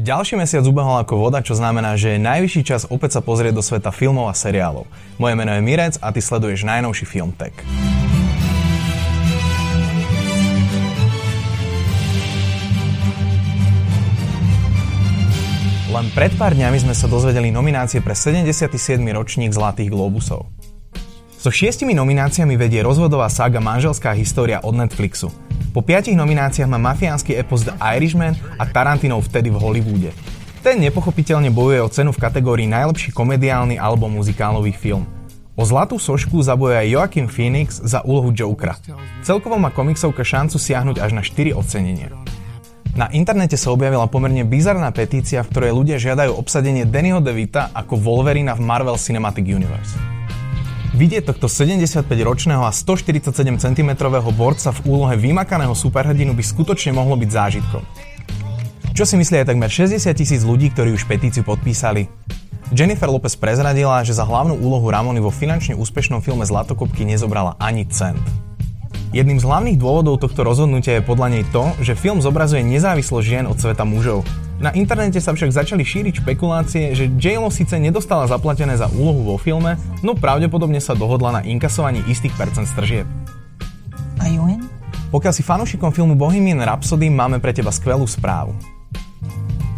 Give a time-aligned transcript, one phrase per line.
[0.00, 3.60] Ďalší mesiac ubehol ako voda, čo znamená, že je najvyšší čas opäť sa pozrieť do
[3.60, 4.88] sveta filmov a seriálov.
[5.20, 7.52] Moje meno je Mirec a ty sleduješ najnovší film Tech.
[15.92, 18.72] Len pred pár dňami sme sa dozvedeli nominácie pre 77.
[19.12, 20.48] ročník Zlatých globusov.
[21.36, 25.49] So šiestimi nomináciami vedie rozvodová saga Manželská história od Netflixu.
[25.70, 30.10] Po piatich nomináciách má mafiánsky epos The Irishman a Tarantinov vtedy v Hollywoode.
[30.66, 35.06] Ten nepochopiteľne bojuje o cenu v kategórii najlepší komediálny alebo muzikálový film.
[35.54, 38.82] O zlatú sošku zaboja aj Joaquin Phoenix za úlohu Jokera.
[39.22, 42.10] Celkovo má komiksovka šancu siahnuť až na 4 ocenenia.
[42.98, 47.94] Na internete sa objavila pomerne bizarná petícia, v ktorej ľudia žiadajú obsadenie Dannyho DeVita ako
[47.94, 50.19] Wolverina v Marvel Cinematic Universe.
[50.90, 53.30] Vidieť tohto 75-ročného a 147
[53.62, 53.90] cm
[54.34, 57.82] borca v úlohe vymakaného superhrdinu by skutočne mohlo byť zážitkom.
[58.90, 62.10] Čo si myslí aj takmer 60 tisíc ľudí, ktorí už petíciu podpísali?
[62.74, 67.86] Jennifer Lopez prezradila, že za hlavnú úlohu Ramony vo finančne úspešnom filme Zlatokopky nezobrala ani
[67.86, 68.18] cent.
[69.14, 73.46] Jedným z hlavných dôvodov tohto rozhodnutia je podľa nej to, že film zobrazuje nezávislosť žien
[73.46, 74.26] od sveta mužov.
[74.60, 79.36] Na internete sa však začali šíriť špekulácie, že j síce nedostala zaplatené za úlohu vo
[79.40, 83.08] filme, no pravdepodobne sa dohodla na inkasovaní istých percent stržieb.
[84.20, 84.60] In?
[85.08, 88.52] Pokiaľ si fanúšikom filmu Bohemian Rhapsody, máme pre teba skvelú správu.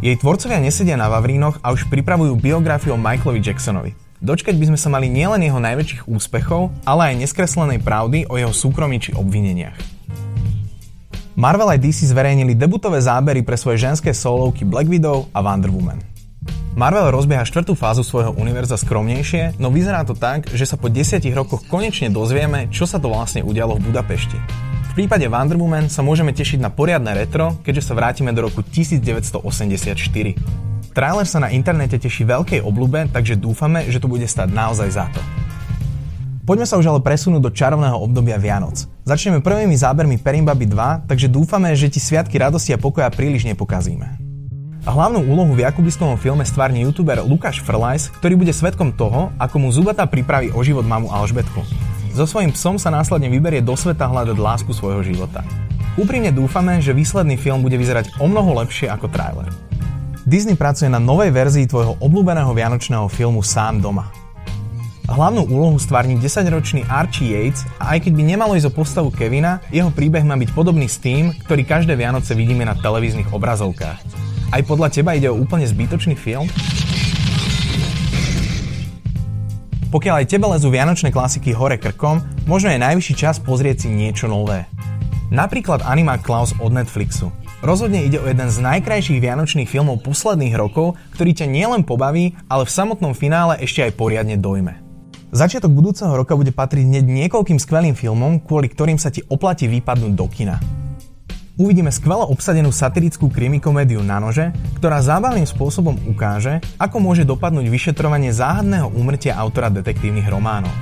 [0.00, 3.92] Jej tvorcovia nesedia na Vavrínoch a už pripravujú biografiu o Michaelovi Jacksonovi.
[4.24, 8.52] Dočkať by sme sa mali nielen jeho najväčších úspechov, ale aj neskreslenej pravdy o jeho
[8.56, 9.99] súkromí či obvineniach.
[11.38, 16.02] Marvel aj DC zverejnili debutové zábery pre svoje ženské solovky Black Widow a Wonder Woman.
[16.74, 21.22] Marvel rozbieha štvrtú fázu svojho univerza skromnejšie, no vyzerá to tak, že sa po 10
[21.30, 24.38] rokoch konečne dozvieme, čo sa to vlastne udialo v Budapešti.
[24.90, 28.66] V prípade Wonder Woman sa môžeme tešiť na poriadne retro, keďže sa vrátime do roku
[28.66, 29.38] 1984.
[30.90, 35.06] Trailer sa na internete teší veľkej obľúbe, takže dúfame, že to bude stať naozaj za
[35.14, 35.39] to.
[36.50, 38.90] Poďme sa už ale presunúť do čarovného obdobia Vianoc.
[39.06, 44.18] Začneme prvými zábermi Perimbaby 2, takže dúfame, že ti sviatky radosti a pokoja príliš nepokazíme.
[44.82, 49.62] A hlavnú úlohu v Jakubiskovom filme stvárne youtuber Lukáš Frlajs, ktorý bude svetkom toho, ako
[49.62, 51.62] mu Zubata pripraví o život mamu Alžbetku.
[52.18, 55.46] So svojím psom sa následne vyberie do sveta hľadať lásku svojho života.
[55.94, 59.46] Úprimne dúfame, že výsledný film bude vyzerať o mnoho lepšie ako trailer.
[60.26, 64.19] Disney pracuje na novej verzii tvojho obľúbeného vianočného filmu Sám doma.
[65.10, 69.58] Hlavnú úlohu stvárni 10-ročný Archie Yates a aj keď by nemalo ísť o postavu Kevina,
[69.74, 73.98] jeho príbeh má byť podobný s tým, ktorý každé Vianoce vidíme na televíznych obrazovkách.
[74.54, 76.46] Aj podľa teba ide o úplne zbytočný film?
[79.90, 84.30] Pokiaľ aj tebe lezú vianočné klasiky hore krkom, možno je najvyšší čas pozrieť si niečo
[84.30, 84.70] nové.
[85.34, 87.34] Napríklad Anima Klaus od Netflixu.
[87.66, 92.62] Rozhodne ide o jeden z najkrajších vianočných filmov posledných rokov, ktorý ťa nielen pobaví, ale
[92.62, 94.89] v samotnom finále ešte aj poriadne dojme.
[95.30, 100.12] Začiatok budúceho roka bude patriť hneď niekoľkým skvelým filmom, kvôli ktorým sa ti oplatí vypadnúť
[100.18, 100.58] do kina.
[101.54, 104.50] Uvidíme skvelo obsadenú satirickú krimi komédiu na nože,
[104.82, 110.74] ktorá zábavným spôsobom ukáže, ako môže dopadnúť vyšetrovanie záhadného úmrtia autora detektívnych románov.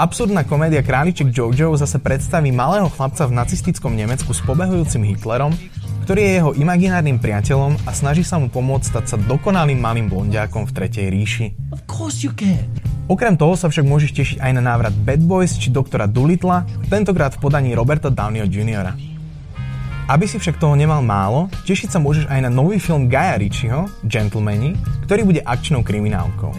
[0.00, 5.52] Absurdná komédia Králiček Jojo zase predstaví malého chlapca v nacistickom Nemecku s pobehujúcim Hitlerom,
[6.08, 10.64] ktorý je jeho imaginárnym priateľom a snaží sa mu pomôcť stať sa dokonalým malým blondiakom
[10.64, 11.46] v Tretej ríši.
[11.68, 12.91] Of course you can.
[13.10, 17.34] Okrem toho sa však môžeš tešiť aj na návrat Bad Boys či doktora Doolittla, tentokrát
[17.34, 18.94] v podaní Roberta Downeyho Jr.
[20.06, 23.90] Aby si však toho nemal málo, tešiť sa môžeš aj na nový film Gaia Ritchieho,
[24.06, 26.54] Gentlemani, ktorý bude akčnou kriminálkou.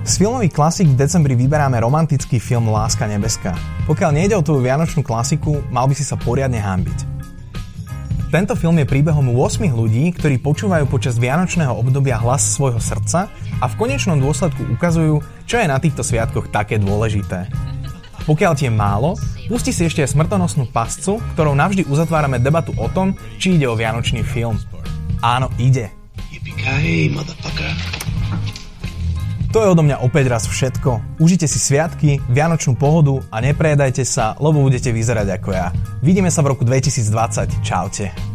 [0.00, 3.54] Z filmových klasík v decembri vyberáme romantický film Láska nebeská.
[3.84, 7.09] Pokiaľ nejde o tvoju vianočnú klasiku, mal by si sa poriadne hámbiť.
[8.30, 13.26] Tento film je príbehom 8 ľudí, ktorí počúvajú počas vianočného obdobia hlas svojho srdca
[13.58, 15.18] a v konečnom dôsledku ukazujú,
[15.50, 17.50] čo je na týchto sviatkoch také dôležité.
[18.30, 19.18] Pokiaľ ti je málo,
[19.50, 23.74] pusti si ešte aj smrtonosnú pascu, ktorou navždy uzatvárame debatu o tom, či ide o
[23.74, 24.62] vianočný film.
[25.26, 25.90] Áno, ide.
[26.30, 27.10] Yippee
[29.50, 31.18] to je odo mňa opäť raz všetko.
[31.18, 35.74] Užite si sviatky, vianočnú pohodu a neprejedajte sa, lebo budete vyzerať ako ja.
[36.00, 37.58] Vidíme sa v roku 2020.
[37.66, 38.29] Čaute.